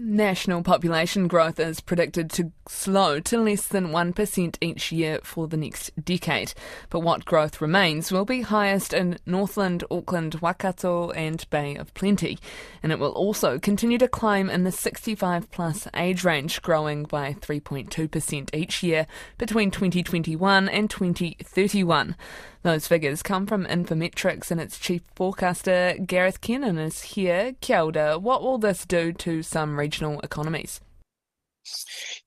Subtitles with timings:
[0.00, 5.56] National population growth is predicted to slow to less than 1% each year for the
[5.56, 6.54] next decade.
[6.88, 12.38] But what growth remains will be highest in Northland, Auckland, Waikato, and Bay of Plenty.
[12.80, 17.32] And it will also continue to climb in the 65 plus age range, growing by
[17.32, 22.14] 3.2% each year between 2021 and 2031.
[22.68, 27.54] Those figures come from Infometrics and its chief forecaster Gareth Kiernan is here.
[27.62, 28.18] Kia ora.
[28.18, 30.78] What will this do to some regional economies?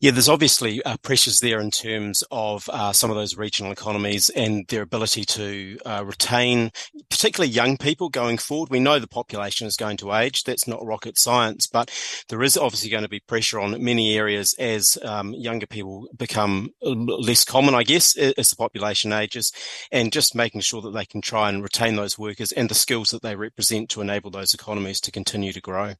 [0.00, 4.30] Yeah, there's obviously uh, pressures there in terms of uh, some of those regional economies
[4.30, 6.70] and their ability to uh, retain,
[7.10, 8.70] particularly young people going forward.
[8.70, 10.44] We know the population is going to age.
[10.44, 11.90] That's not rocket science, but
[12.30, 16.70] there is obviously going to be pressure on many areas as um, younger people become
[16.80, 19.52] less common, I guess, as the population ages,
[19.92, 23.10] and just making sure that they can try and retain those workers and the skills
[23.10, 25.94] that they represent to enable those economies to continue to grow.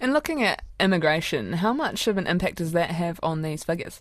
[0.00, 4.00] And looking at immigration, how much of an impact does that have on these figures?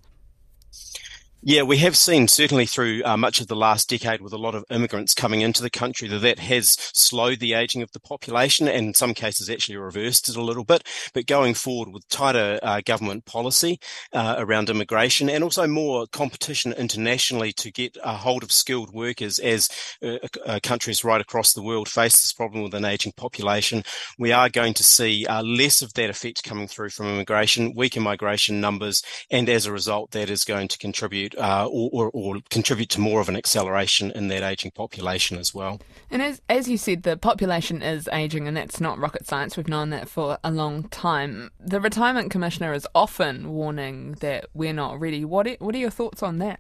[1.48, 4.56] Yeah, we have seen certainly through uh, much of the last decade with a lot
[4.56, 8.68] of immigrants coming into the country that that has slowed the aging of the population
[8.68, 10.82] and in some cases actually reversed it a little bit.
[11.14, 13.80] But going forward with tighter uh, government policy
[14.12, 19.38] uh, around immigration and also more competition internationally to get a hold of skilled workers
[19.38, 19.70] as
[20.02, 23.84] uh, uh, countries right across the world face this problem with an aging population,
[24.18, 28.02] we are going to see uh, less of that effect coming through from immigration, weaker
[28.02, 32.38] migration numbers, and as a result, that is going to contribute uh, or, or, or,
[32.50, 35.81] contribute to more of an acceleration in that aging population as well.
[36.09, 39.58] And as, as you said, the population is aging, and that's not rocket science.
[39.58, 41.52] We've known that for a long time.
[41.59, 45.25] The Retirement Commissioner is often warning that we're not ready.
[45.25, 46.59] What what are your thoughts on that?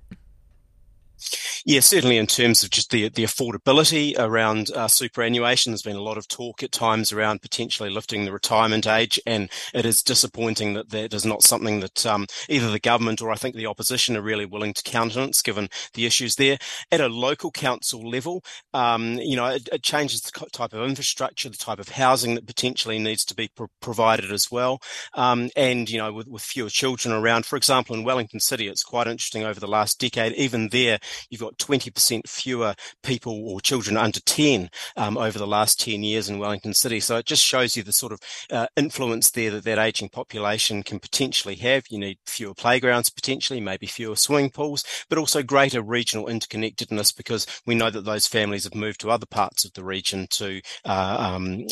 [1.67, 6.01] Yeah, certainly in terms of just the the affordability around uh, superannuation, there's been a
[6.01, 10.75] lot of talk at times around potentially lifting the retirement age, and it is disappointing
[10.75, 14.15] that that is not something that um, either the government or I think the opposition
[14.15, 16.59] are really willing to countenance, given the issues there.
[16.91, 18.43] At a local council level,
[18.75, 22.45] um, you know, it, it, changes the type of infrastructure, the type of housing that
[22.45, 24.83] potentially needs to be pro- provided as well,
[25.15, 27.47] um, and you know, with, with fewer children around.
[27.47, 30.33] For example, in Wellington City, it's quite interesting over the last decade.
[30.33, 30.99] Even there,
[31.31, 36.29] you've got 20% fewer people or children under 10 um, over the last 10 years
[36.29, 36.99] in Wellington City.
[36.99, 38.19] So it just shows you the sort of
[38.51, 41.85] uh, influence there that that aging population can potentially have.
[41.89, 47.45] You need fewer playgrounds, potentially, maybe fewer swimming pools, but also greater regional interconnectedness because
[47.65, 51.17] we know that those families have moved to other parts of the region to uh,
[51.19, 51.67] um,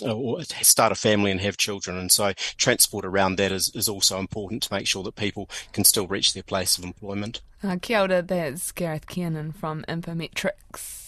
[0.61, 1.97] start a family and have children.
[1.97, 5.83] And so transport around that is, is also important to make sure that people can
[5.83, 7.41] still reach their place of employment.
[7.63, 11.02] Uh, kia ora, there's Gareth Kiernan from Infometrics.